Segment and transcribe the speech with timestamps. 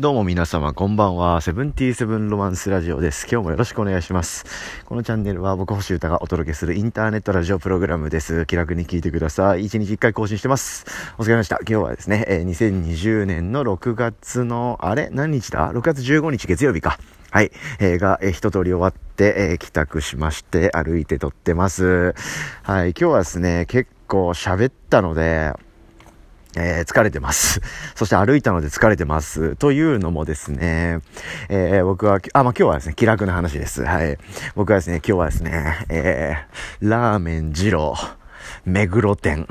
[0.00, 1.40] どうも皆様こんばんは。
[1.40, 3.26] セブンティーセブンロマンスラジオです。
[3.28, 4.44] 今日もよろしくお願いします。
[4.84, 8.46] このチャンネルは僕星歌がお届けするインターネットラジオプログラムです。
[8.46, 9.64] 気楽に聞いてください。
[9.64, 10.86] 1日1回更新してます。
[11.18, 11.56] お疲れ様でした。
[11.56, 15.08] 今日はですね、えー2020年の6月の、あれ？
[15.10, 17.00] 何日だ ?6 月15日月曜日か。
[17.32, 17.50] はい。
[17.80, 22.14] えーが、えー一通り終わって、えー帰宅しまして、歩いて撮ってます。
[22.62, 22.90] はい。
[22.90, 25.54] 今日はですね、結構喋ったので、
[26.58, 27.60] えー疲れてます。
[27.94, 29.56] そして歩いたので疲れてます。
[29.56, 31.00] というのもですね、
[31.48, 33.84] えー僕は、あ、まあ、今日はですね、気楽な話です。
[33.84, 34.18] はい。
[34.56, 37.94] 僕はですね、今日はですね、えーラーメン二郎、
[38.64, 39.46] 目黒店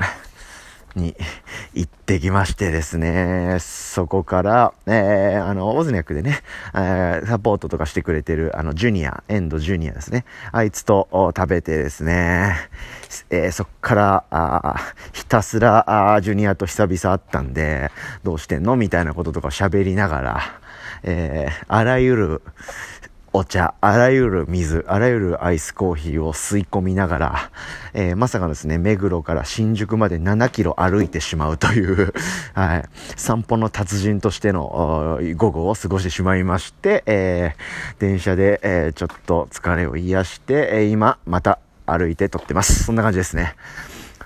[0.94, 1.14] に
[1.74, 6.40] 行ってきましてですね、そこから、えーあの、オズニャックでね、
[6.74, 10.24] えーサポートとかしてくれてる、あの、ジュニア、エンドジュニアですね。
[10.52, 12.56] あいつと食べてですね、
[13.30, 14.76] えーそっから、あ
[15.12, 17.90] ひたすら、あジュニアと久々会ったんで、
[18.24, 18.76] どうしてんの？
[18.76, 20.40] みたいなこととか喋りながら、
[21.02, 22.42] えーあらゆる、
[23.34, 27.50] お茶、あらゆる水、あらゆるアイスコーヒーを吸い込みながら、
[27.92, 32.14] えーまさかのですね、目黒から新宿まで7キロ歩いてしまうという、
[32.54, 32.84] はい、
[33.16, 42.84] 散歩の達人としての午後を過ごしてしまいまして、えー電車で、えーちょっと疲れを癒して、え今、また歩いて撮ってます。
[42.84, 43.54] そんな感じですね。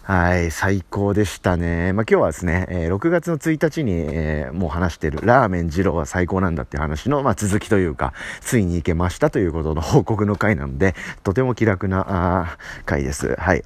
[0.04, 1.92] はい、最高でしたね。
[1.92, 13.36] まあ、今日はですね、えー6月の1日に、えーもう話してるラーメン二郎は最高なんだっていう話の、まあ、続きというか、ついに行けましたということの報告の回なので、とても気楽なあ回です。
[13.38, 13.62] はい。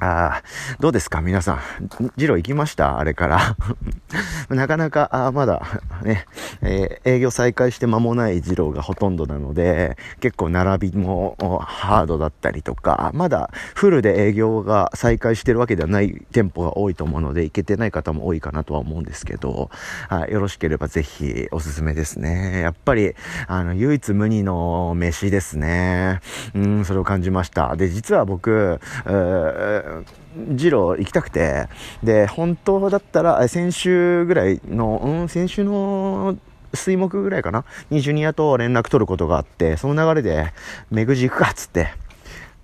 [0.00, 1.20] あーどうですか？
[1.20, 1.60] 皆さん。
[2.16, 2.98] 二郎行きました？
[2.98, 3.56] あれから。
[4.50, 5.62] なかなか、あまだ、
[6.02, 6.26] ね、
[6.62, 19.70] えー営業再開して間もない二郎がほとんどなので、結構並びもハードだったりとか、まだフルで営業が再開してるわけではない店舗が多いと思うので、行けてない方も多いかなとは思うんですけど、
[20.08, 22.60] はいよろしければぜひおすすめですね。
[22.62, 23.14] やっぱり、
[23.46, 26.20] あの、唯一無二の飯ですね。
[26.54, 27.76] うん、それを感じました。
[27.76, 29.83] で、実は僕、えー
[30.50, 31.68] ジロー行きたくて、
[32.02, 36.36] で、本当だったら、先週ぐらいの、うん、先週の、
[36.74, 37.64] 水木ぐらいかな？
[37.88, 40.52] にジュニアと連絡取ることがあって、その流れで、
[40.90, 41.94] めぐじ行くかっつって、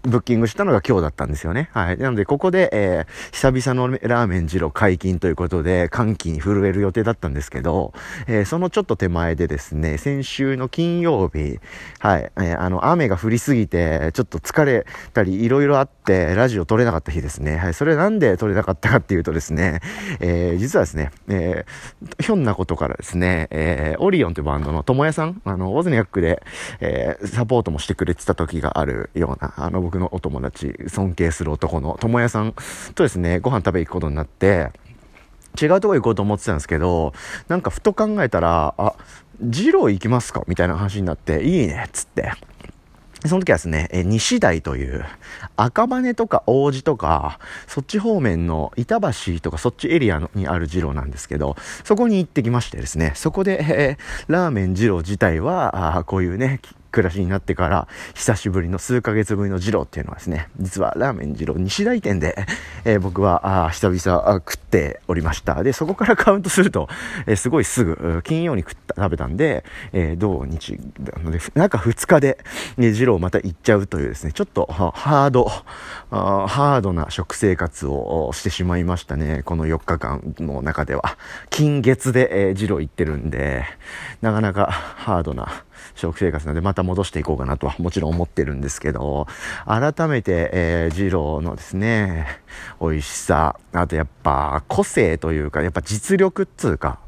[0.02, 1.68] ブッキングしたのが今日だったんですよね。
[1.72, 1.98] はい。
[1.98, 7.92] なので、ここで、えー久々のラーメン二郎解禁ということで、歓喜に震える予定だったんですけど、
[8.26, 11.58] えーそのちょっと手前でですね、先週の金曜日、
[11.98, 17.56] はい、えーあの、雨が降りすぎて、ちょっと疲れたり、いろいろあって、ラジオ撮れなかった日ですね。
[17.58, 17.74] はい。
[17.74, 19.80] それなんで撮れなかったかっていうとですね、
[20.20, 26.42] えー実はですね、えーひょんなことからですね、えーオリオンというバンドの友也さん、あの、オズニャックで、
[26.80, 32.54] えーサポートもしてくれてた時があるような、あの、僕のお友達、尊敬する男の友也さん
[32.94, 34.70] とですね、ご飯食べ行くことになって、
[35.60, 37.12] 違うとこ行こうと思ってたんですけど、
[37.48, 38.94] なんかふと考えたら、あ、
[39.40, 40.44] 二郎行きますか？
[40.46, 42.30] みたいな話になって、いいねっつって。
[43.26, 45.04] その時はですね、え西台という、
[45.56, 62.36] 赤羽とか王子とか、そっち方面の板橋とかそっちエリアにある二郎なんですけど、そこに行ってきましてですね、そこで、えーラーメン二郎自体は、あこういうね、暮らしになってから、久しぶりの数ヶ月ぶりの二郎っていうのはですね、実はラーメン二郎西台店で、
[62.84, 65.62] えー僕は、あ久々食っておりました。
[65.62, 66.88] で、そこからカウントすると、
[67.26, 72.38] えーすごいすぐ、金曜に食った、食べたんで、えー土日、なので、中2日で、
[72.76, 79.42] ね、二郎また行っちゃうというですね、ちょっとハード、ーハードな食生活をしてしまいましたね。
[79.44, 81.16] この4日間の中では。
[81.50, 83.64] 金月で、えー、二郎行ってるんで、
[84.20, 85.64] なかなかハードな
[85.94, 89.26] 食生活なので、また戻していこうかなとはもちろん思ってるんですけど、
[89.66, 92.26] 改めて、えー、二郎のですね、
[92.80, 96.98] 美味しさ、あとやっぱ個性というか、やっぱ実力っつうか、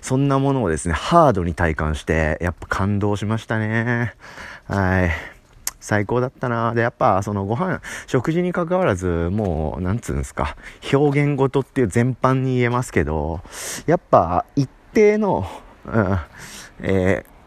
[0.00, 4.14] そんなものをですね、ハードに体感して、やっぱ感動しましたね。
[4.66, 5.10] はい。
[5.80, 10.56] 最高だったなで、やっぱ、そのご飯、食事に関わらず、もう、なんつうんですか、
[10.92, 13.40] 表現ごとっていう全般に言えますけど、
[13.86, 15.46] やっぱ、一定の、
[15.86, 16.18] うん、
[16.80, 17.38] えー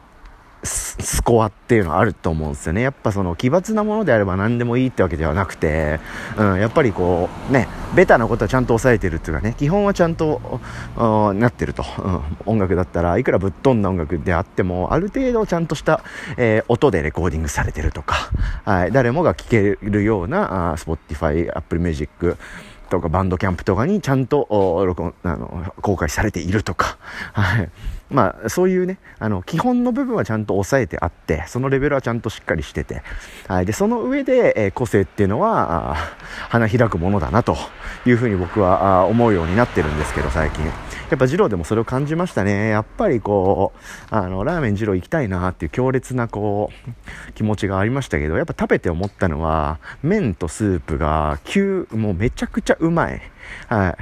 [0.64, 2.82] スコアっていうのはあると思うんですよね。
[2.82, 6.00] やっぱその奇抜なものであれば何でもいいってわけではなくて、
[6.38, 10.60] うん、やっぱりこう、ね、ベタなことはちゃんと抑えてるっていうかね、基本はちゃんと、
[10.96, 16.04] なってると、うん音楽だったらいくらぶっ飛んだ音楽であっても、ある程度ちゃんとした、
[16.38, 18.30] えー音でレコーディングされてるとか、
[18.64, 22.38] はい、誰もが聴けるような、あー Spotify、Apple Music、
[22.92, 24.48] とかバンドキャンプとかにちゃんと
[24.86, 26.98] 録音あの公開されているとか、
[27.34, 27.72] はい、
[28.12, 33.02] まあそういうねあの基本の部分はちゃんと抑えてあってそのレベルはちゃんとしっかりしてて、
[33.48, 35.96] はい、でその上で、えー個性っていうのは
[36.50, 37.56] 花開くものだなと
[38.06, 40.66] いうふうに僕は思うようになってるんですけど最近
[41.12, 42.70] やっぱ二郎でもそれを感じましたね。
[42.70, 53.22] やっぱりこう、あの、ラーメン二郎行きたいなっていう強烈なこう、気持ちがありましたけど、やっぱ食べて思ったのは、麺とスープが急、もうめちゃくちゃうまい。
[53.68, 53.92] はい。
[53.92, 53.96] っ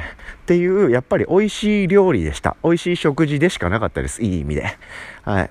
[0.46, 2.56] ていう、やっぱり美味しい料理でした。
[2.64, 4.22] 美味しい食事でしかなかったです。
[4.22, 4.78] いい意味で。
[5.24, 5.50] はい。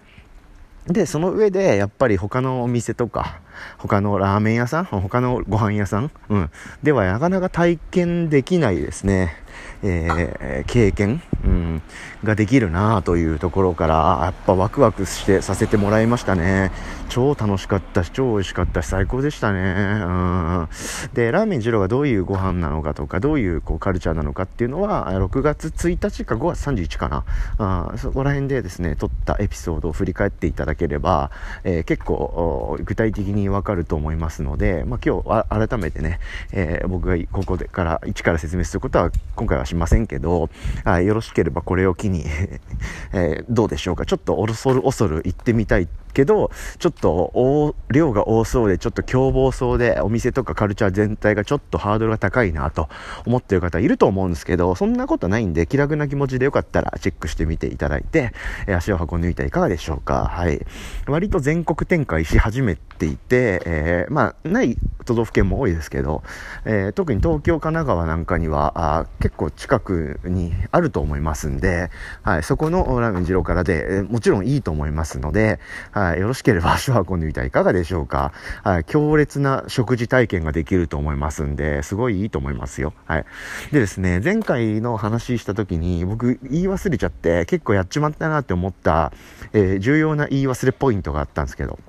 [0.89, 3.41] で、その上で、やっぱり他のお店とか、
[3.77, 6.50] 他のラーメン屋さん、他のご飯屋さん、うん、
[6.83, 9.37] ではなかなか体験できないですね。
[9.83, 11.82] えー、経験、うん、
[12.25, 16.70] ができるなというところからやっぱワクワクしてさせてもらいましたね。
[17.08, 20.69] 超楽しかったし超美味しかったし最高でしたね、うん、
[21.14, 27.25] でラーメン二郎がどういうご飯なのかとかどういうこうカルチャーなのかっていうのは6月1日か5月31かな。
[27.58, 31.31] あそこら辺でですね撮ったエピソードを振り返っていただければ、
[31.64, 36.20] えー、結構具体的にわかると思いますので、まあ、今日改めてね、
[36.52, 40.50] えー、僕がここでから一から説明することは今回はしませんけど、
[40.85, 42.25] あよろしければこれを機に
[43.12, 44.06] えー、どうでしょうか。
[44.06, 52.88] ちょっと恐る恐る行ってみたいけど、ちょっと量が多そうで、ちょっと凶暴そうで、お店とかカルチャー全体がちょっとハードルが高いなと
[53.26, 58.32] 思ってる方いると思うんですけど、そんなことないんで、気楽な気持ちでよかったらチェックしてみていただいて、
[58.66, 60.26] え足を運んでみてはいかがでしょうか。
[60.26, 60.64] はい。
[61.06, 66.22] 割と全国展開し始めていて、えー、まあ、ない都道府県も多いですけど、
[66.64, 71.90] えー、特に東京、神奈川なんかには、あ結構近くにあると思いますんで、
[72.22, 75.61] はい、そこのラーメン二郎からで、えー、もちろんいいと思いますので、
[75.93, 78.33] はい、はいよろしければ足を運んでみてはいかがでしょうか。
[78.62, 82.95] はい、強烈な食事体験ができると思いますんで、すごいいいと思いますよ。
[83.06, 83.25] はい。
[83.73, 89.12] でですね、前回の話した時に僕言い忘れちゃって結構やっちまったなって思った、
[89.53, 91.81] えー、重要な言い忘れポイントがあったんですけど、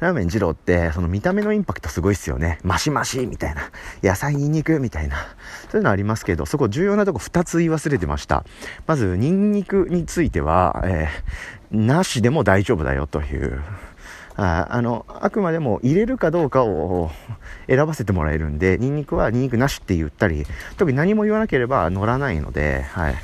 [0.00, 2.58] ラーメン二郎って、その見た目のインパクトすごいっすよね。
[2.64, 3.70] マシマシみたいな。
[4.02, 5.16] 野菜ニンニクみたいな。
[5.70, 8.44] そういうのありますけど、そこ重要なとこ2つ言い忘れてました。
[8.86, 13.62] まず、ニンニクについては、えー、なしでも大丈夫だよという。
[14.36, 17.10] ああの、あくまでも入れるかどうかを
[17.66, 20.46] 選ばせてもらえるんで、ニンニクはニンニクなしって言ったり、
[20.78, 23.14] 特に何も言わなければ乗らないので、はい。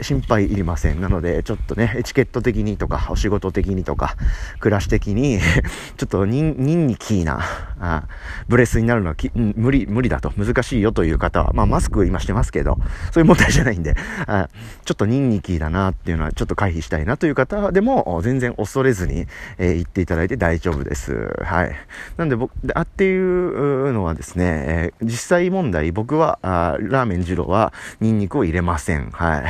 [0.00, 1.00] 心配いりません。
[1.00, 4.16] なので、ちょっとね、エチケット的にとか、お仕事的にとか、
[4.60, 5.40] 暮らし的に
[5.96, 7.40] ちょっとニン、ニキーな、
[7.80, 8.04] あ
[8.48, 12.78] ブレスになるのはき、無理、無理だと、難しいよという方は、まあ、マスク今してますけど、
[13.12, 13.94] そういう問題じゃないんで、
[14.26, 14.48] あ
[14.84, 19.26] ちょっとニンニキーだなっていうのは、ちょっと回避したいなという方でも、全然恐れずに、
[19.58, 21.34] えー、言っていただいて大丈夫です。
[21.42, 21.72] はい。
[22.16, 29.10] なんで僕、あっていうのはですね、えー、実際問題、僕は、あラーメン二郎は、ニンニクを入れません。
[29.10, 29.44] はい。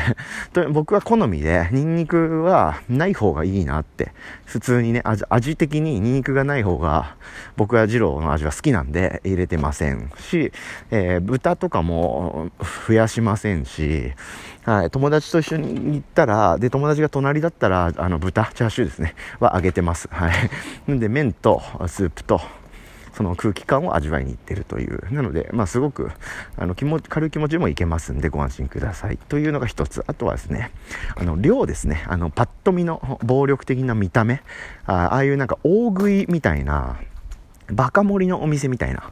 [0.53, 4.13] と僕は好みで、ニンニクはない方がいいなって、
[4.45, 7.17] 普通にね、味味的にニンニクがない方が、
[7.57, 10.53] 僕は二郎の味は好きなんで入れてませんし、
[10.91, 12.51] えー、豚とかも
[12.87, 14.13] 増やしませんし、
[14.69, 20.09] はい、友達と一緒に行ったら、で、友達が隣だったら、あの、豚、チャーシューですね、は揚げてます。
[20.11, 20.31] は
[20.89, 20.93] い。
[20.93, 22.41] ん で、麺とスープと、
[23.15, 25.13] その空気感を味わいに行ってるという。
[25.13, 26.11] なので、まあ、すごく、
[26.57, 29.19] あの、気持ち、軽い気持ちもいけますんで、ご安心ください。
[29.29, 30.05] というのが一つ。
[30.07, 30.71] あとはですね、
[31.17, 32.05] あの、量ですね。
[32.09, 34.43] あの、パッと見の暴力的な見た目。
[34.87, 36.97] ああいうなんか大食いみたいな、
[37.71, 39.11] バカ盛りのお店みたいな。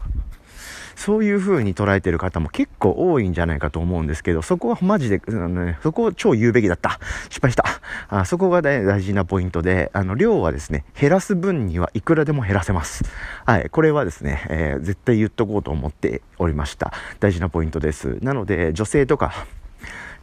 [0.96, 6.98] そういう風に捉えてる方も結構多いんじゃないかと思うんですけど、そこはマジで、あのね、そこを超言うべきだった。
[7.28, 7.64] 失敗した。
[8.08, 13.04] あそこが、ね、大事なポイントで、あの、量はですね、減らす分にはいくらでも減らせます。
[13.44, 13.68] はい。
[13.70, 16.92] これはですね、えー、絶対言っとこうと思っておりました。
[17.20, 18.18] 大事なポイントです。
[18.22, 19.46] なので、女性とか、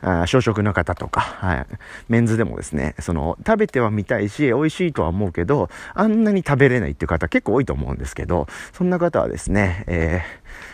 [0.04, 1.66] あ小食の方とか、はい。
[2.10, 10.22] メンズでもですね、その、食べてはみたいし、美味しいとは思うけど、あんなに食べれないっていう方結構多いと思うんですけど、そんな方はですね、え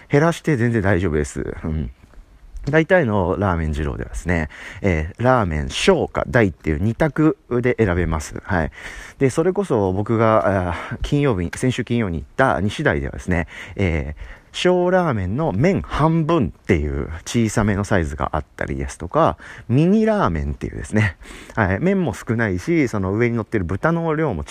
[0.10, 1.56] ー、減らして全然大丈夫です。
[1.64, 1.92] うん。
[2.66, 4.50] 大体のラーメン二郎ではですね、
[4.82, 8.42] えー、ラーメン小か大っていう2択で選べます。
[8.44, 8.72] はい。
[9.18, 19.38] で、それこそ僕が、金曜日、先週金曜に行った西大ではですね、えー、小ラーメンの麺半分っていう小さめのサイズがあったりですとか、
[19.70, 21.16] ミニラーメンっていうですね、
[21.56, 24.44] はい、麺も少ないし、その上に乗ってる豚の量も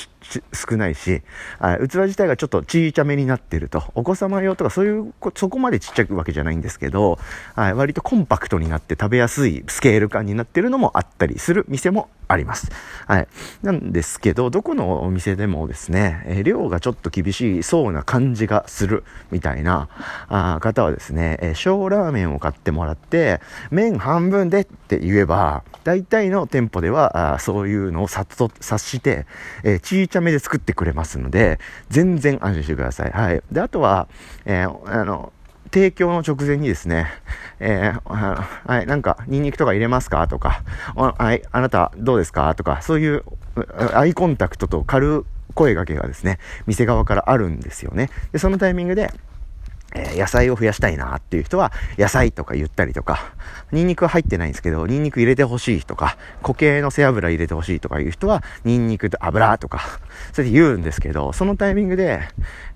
[0.54, 1.20] 少ないし、
[1.58, 7.18] はい、器自体がちょっと小さめになってると、お子様用とかそういう、そこまでちっちゃいわけじゃないんですけど、
[7.54, 12.70] はい、割とコンパクトになって食べやすいスケール感になってるのもあったりする店もあります。
[13.06, 13.28] はい。
[13.62, 19.88] なんですけど、どこのお店でもですね、えー、量がちょっと厳しそうな感じがするみたいな
[20.28, 29.26] あ方はですね、えー、小ラーメンを買ってもらって、麺半分でって言えば、大体の店舗では、あそういうのをさっと察して、
[29.64, 31.58] えー、ちいちゃめで作ってくれますので、
[31.88, 33.10] 全然安心してください。
[33.10, 33.42] はい。
[33.50, 34.06] で、あとは、
[34.44, 35.32] えー、あの、
[35.70, 37.06] 提供の直前にですね、
[37.60, 40.26] えー、はい、なんか、ニンニクとか入れますか？
[40.28, 40.62] とか、
[40.94, 42.54] はい、あなたどうですか？
[42.54, 43.24] とか、そういう
[43.94, 48.10] アイコンタクトと軽声掛けがですね、店側からあるんですよね。
[48.32, 49.12] で、そのタイミングで、
[49.94, 53.32] え、野菜を増やしたいなっていう人は、野菜とか言ったりとか、
[53.72, 59.80] ニンニクは入ってないんですけど、ニンニク入れてほしいとか、固形の背脂入れてほしいとかいう人は、ニンニクと油とか、
[60.32, 62.20] それで言うんですけど、そのタイミングで、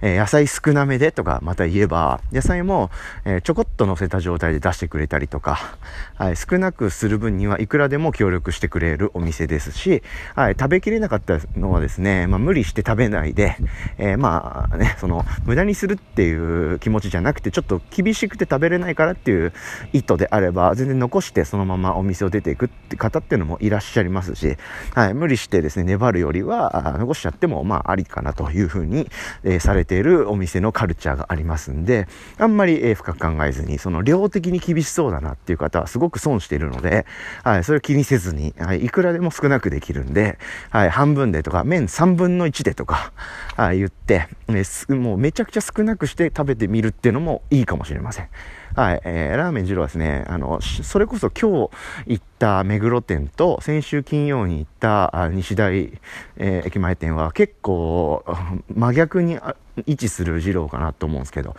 [0.01, 2.91] え、野菜少なめでとかまた言えば、野菜も、
[3.25, 5.77] え、ちょこっと乗せた状態で出してくれたりとか、
[6.17, 10.03] はい、少なくする分にはいくらでも協力してくれるお店ですし、
[10.35, 13.57] はい、食べきれなかったのはですね、まあ無理して食べないで、
[13.99, 19.53] えまあね、その、無駄にするっていう気持ちちじゃなくて、ちょっと厳しくて食べれないからっていう
[19.93, 24.57] 意図であれば、全然残してそのままお店を出ていくって方っていうのもいらっしゃいますし、
[24.95, 29.09] はい、無理してですね、粘るよりは、残しちゃっても、まあ、ありかなというふうに、
[29.45, 37.07] えー、されているお店のカルチャーがありますんで、あんまり、えー、深く考えずに、その量的に厳しそうだなっていう方はすごく損しているので、
[37.45, 40.39] はい、それを気にせずに、はい、いくらでも少なくできるんで、
[40.71, 43.13] はい、半分でとか、麺3分の1でとか、
[43.57, 48.29] はい、言って、ね、もうめちゃくちゃ少なくして食べてみるっていうのもいいかもしれません。
[48.77, 51.71] はい、えー、ラーメン二郎はですね、あの、それこそ今日
[52.07, 55.93] 行った目黒店と先週金曜に行った西大、
[56.37, 58.25] えー、駅前店は結構
[58.75, 59.39] 真逆に
[59.87, 61.57] 位置する二郎かなと思うんですけど、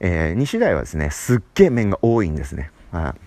[0.00, 2.70] えー、西大はですね、すっげえ麺が多いんですね。
[2.92, 3.26] はい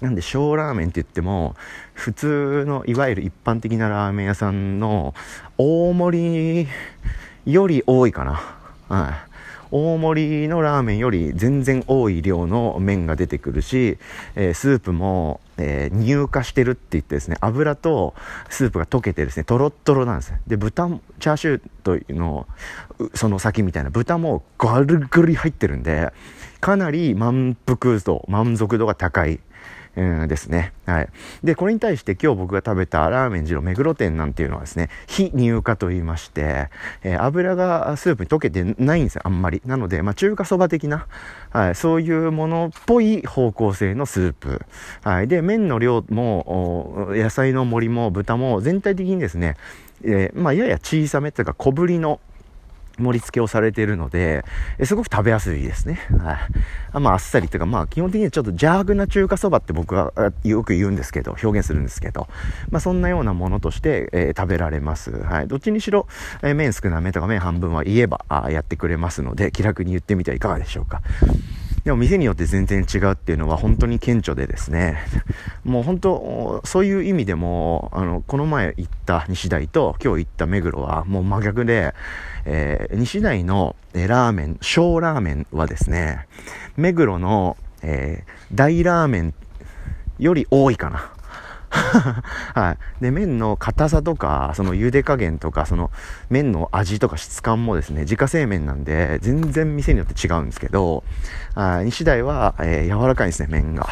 [0.00, 1.56] なんで小ラーメンって言っても
[1.92, 5.12] 普通のいわゆる一般的なラーメン屋さんの
[5.56, 6.66] 大盛
[7.46, 8.40] りより多いかな。
[8.88, 9.27] はい。
[9.70, 13.98] 大盛りのラーメンより全然多い量の麺が出てくるし、
[14.34, 18.14] えー、スープも、えー、乳化してるって言ってですね、油と
[18.48, 20.40] スープが溶けてですね、とろっとろなんですね。
[20.46, 20.88] で、豚、
[21.20, 22.46] チャーシューというの、
[23.14, 26.12] その先みたいな豚もガルガル入ってるんで、
[26.60, 29.40] かなり満腹度、満足度が高い
[29.96, 30.72] うん、ですね。
[30.86, 31.08] はい。
[31.42, 36.70] で、これに対して今日僕が食べたラーメン二郎目黒店なんていうのはですね、非乳化と言いまして、
[37.02, 39.62] えー、油がスープに溶けてないんですよ、あんまり。
[39.66, 41.06] なので、まあ、中華そば的な、
[41.50, 44.62] はい、そういうものっぽい方向性のスープ。
[45.02, 45.28] はい。
[45.28, 49.56] で、麺の量も、野菜の盛りも豚も全体的にですね、
[50.04, 52.20] えー、まあ、やや小さめというか小ぶりの
[52.98, 54.44] 盛り付けをされているので、
[54.78, 56.00] えすごく食べやすいですね。
[56.18, 56.38] はい。
[56.92, 60.12] あまあ、あっさりというか、まあ、基本的にはちょっと邪悪な中華そばって僕は
[60.44, 62.28] よく言うんですけど、表現するんですけど、
[62.70, 65.10] まあ、そんなようなものとして、えー、食べられます。
[65.10, 65.48] はい。
[65.48, 66.06] どっちにしろ、
[66.42, 71.00] えー、麺少なめとか麺半分は言えば、あやってくれますので、気楽に言ってみてはいかがでしょうか。
[71.88, 74.98] でも店によって全然違うっていうのは本当に顕著でですね、
[75.64, 81.94] もう本当、そういう意味でも、あの、この前行った西大と今日行った目黒はもう真逆で、
[82.50, 86.26] えー、西大の、えラーメン、小ラーメンはですね、
[86.78, 89.34] 目黒の、えー、大ラーメン
[90.18, 91.12] より多いかな。
[92.54, 93.02] はい。
[93.02, 95.90] で、麺の硬さとか、その茹で加減とか、その
[96.30, 101.04] 麺の味とか質感もですね、自家製麺なんで、全然店によって違うんですけど、
[101.54, 103.86] あ西大は、えー、柔らかいんですね、麺が。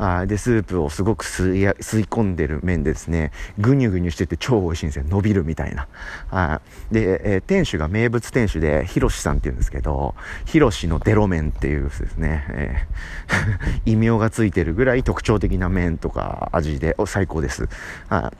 [0.00, 5.04] あで、スープをすごく吸い吸い込んでる麺でですね、ぐにゅぐにゅしてて超美味しいんですよ。
[5.06, 5.88] 伸びるみたいな。
[6.30, 10.14] あで、えー、店主が名物店主で、ひろしさんって言うんですけど、
[10.46, 17.68] ひろしのデロ麺っていうですね、えー、 異名がついてるぐらい特徴的な麺とか味で最高です。
[18.08, 18.32] あ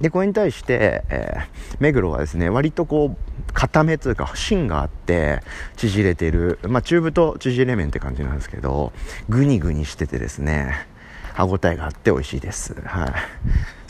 [0.00, 5.40] で、これに対して、えー、目黒はですね、割とこう、固めというか、芯があって、
[5.76, 8.92] 縮れてる、まあ、中太縮れ麺って感じなんですけど、
[9.28, 10.86] グニグニしててですね、
[11.34, 12.74] 歯応えがあって美味しいです。
[12.84, 13.12] はい。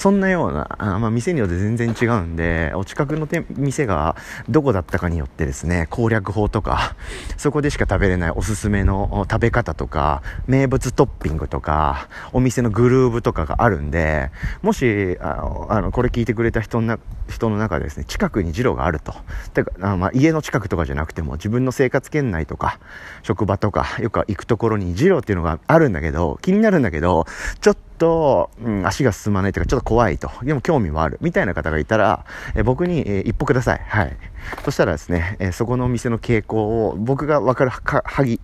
[0.04, 4.16] そんなような、あまあ、店によって全然違うんで、お近くの店が
[4.50, 6.94] どこだったかによってですね、攻略法とか、
[7.38, 14.30] そこでしか食べれないおすすめの食べ方とか、名物トッピングとか、お店のグルーブとかがあるんで、
[14.60, 16.98] もし、ああの、これ聞いてくれた人の
[17.30, 19.14] 人の中でですね、近くに二郎があると。
[19.54, 22.78] てか、あまあ、家の近くとかじゃなくても、自分の生活圏内とか、
[23.22, 27.24] 職場とか、よく行くところに二郎っていうのがあるんだけど、気になるんだけど、
[27.62, 30.30] ちょっと、うん、足が進まないというか、ちょっと怖いと。
[30.42, 31.18] でも興味もある。
[31.20, 32.24] みたいな方がいたら、
[32.54, 33.82] え僕に、えー、一歩ください。
[33.86, 34.16] はい。
[34.64, 38.40] そしたらですね、えー、そこのお店の傾向を僕がわかるは、はぎ、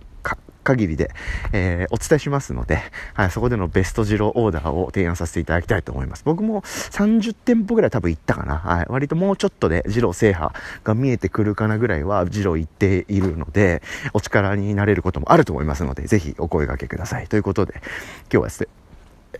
[0.63, 1.11] 限りで、
[1.51, 2.81] えー、お伝えしますので、
[3.13, 6.23] はい、そこでのベストジローオーダーを提案させていただきたいと思います。
[6.23, 8.57] 僕も30店舗ぐらい多分行ったかな。
[8.57, 10.53] はい、割ともうちょっとでジロー制覇
[10.83, 13.81] が見えてくるかなぐらいはジロー行っているので、
[14.13, 17.27] お力になれることもあると思いますので、ぜひお声掛けください。
[17.27, 18.67] ということで、今日はですね、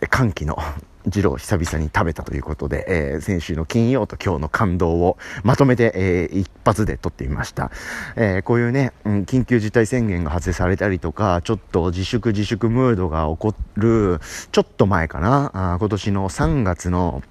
[0.09, 0.57] 歓喜の
[1.05, 7.71] 二郎を久々に食べたということで、えー、先週の金曜と今日の感動をまとめて、えー、一発で撮ってみました。
[8.15, 14.19] えー、こういうね、うん、緊急事態宣言が発令されたりとか、ちょっと自粛自粛ムードが起こる、
[14.51, 17.23] ちょっと前かな、あ今年の3月の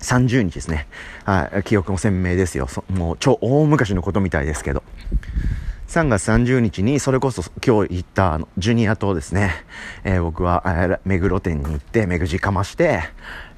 [0.00, 0.86] 30日ですね。
[1.24, 2.68] はい、記憶も鮮明ですよ。
[2.90, 4.82] もう超大昔のことみたいですけど。
[5.90, 9.50] 3月30日に、それこそ今日行ったあのジュニアとですね、
[10.04, 13.00] えー、僕は、目黒店に行って、目口かまして、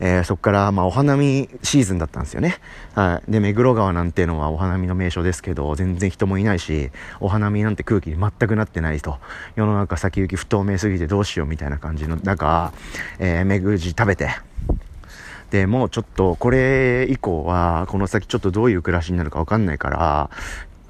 [0.01, 2.57] えー、そこから、まあ、お花見シーズンだったんですよね。
[2.95, 3.31] はい。
[3.31, 9.19] で、目黒川なんていうのはお花見の名所ですけど、全然人もいないし、お花見なんて空気に全くなってないと。
[9.55, 12.73] 世の中先行き不透明すぎてどうしようみたいな感じの中、
[13.19, 14.31] えー、目口食べて、
[15.51, 20.31] でもうちょっとこれ以降はこの先ちょっとどういう暮らしになるかわかんないから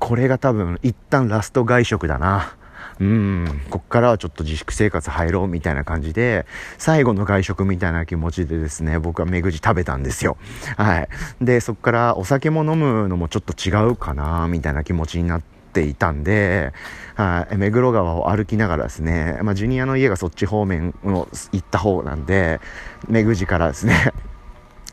[0.03, 2.57] これが多分一旦ラスト外食だな。
[2.99, 6.45] うん、こっからはちょっと自粛生活入ろうみたいな感じで、
[6.77, 10.37] 最後の外食みたいな気持ちでですね、僕は目口食べたんですよ。
[10.77, 11.09] はい。
[11.41, 16.75] で、そっからお酒も飲むのもちょっと違うかな、みたいな気持ちになって、ていたんで、
[17.15, 22.61] はい、目黒川を歩きながらですね、まあ、ジュニアの家がそっち方面を行った方なんで、
[23.09, 24.13] 目口からですね、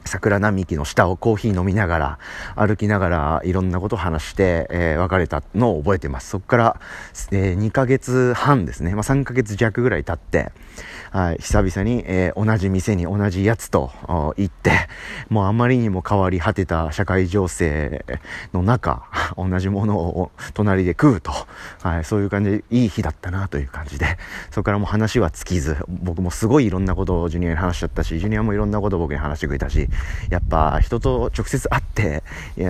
[0.09, 2.19] 桜並木の下をコーヒー飲みながら、
[2.55, 6.29] 歩きながらいろんなことを話して、えー、別れたのを覚えてます。
[6.29, 6.81] そこから、
[7.31, 8.95] えー、2ヶ月半ですね。
[8.95, 10.51] まあ、3ヶ月弱ぐらい経って、
[11.11, 14.71] はい、久々に、えー、同じ店に同じやつと行って、
[15.29, 18.05] もうあまりにも変わり果てた社会情勢
[18.53, 19.03] の中、
[19.37, 21.31] 同じものを隣で食うと、
[21.81, 24.17] はい、そういう感じでいい日だったなという感じで、
[24.51, 29.89] そこからもう話は尽きず、僕もすごいいろんなことをジュニアに話しちゃったし、ジュニアもいろんなことを僕に話してくれたし、
[30.29, 32.23] やっぱ人と直接会って、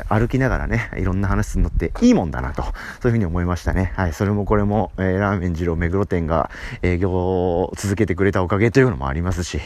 [0.07, 2.73] 歩きながらね、いろんな話するのっていいもんだなと、そう
[3.07, 3.93] いうふうに思いましたね。
[3.95, 6.49] はい、それもこれも、えー、ラーメン二郎目黒店が
[6.81, 9.59] 営業を続けてくれたおかげというのもありますし、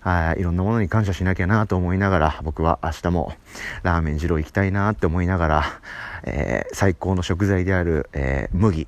[0.00, 3.32] はい、いろんなものに感謝しなきゃなと思いながら、僕は明日も
[3.82, 5.64] ラーメン二郎行きたいなって思いながら、
[6.24, 8.86] えー、最高の食材である、えー、麦、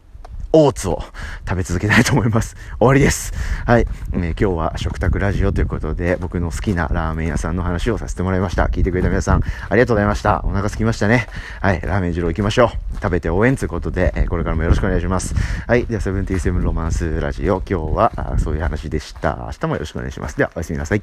[0.58, 1.02] オーツを
[1.46, 2.56] 食べ続けたいと思います。
[2.78, 3.34] 終わりです。
[3.66, 3.86] はい。
[4.14, 8.64] えー、今日は食卓ラジオということで、僕の好きなラーメン屋さんの話をさせてもらいました。
[8.64, 10.40] 聞いてくれた皆さん、ありがとうございました。
[10.46, 11.26] お腹すきましたね。
[11.60, 11.80] はい。
[11.82, 12.95] ラーメン二郎行きましょう。
[12.95, 15.34] 食べて応援ということで、えー、これからもよろしくお願いします。
[15.66, 15.84] はい。
[15.84, 17.62] では、セブンティーセブンロマンスラジオ。
[17.69, 19.36] 今日は、そういう話でした。
[19.49, 20.38] 明日もよろしくお願いします。
[20.38, 21.02] では、おやすみなさい。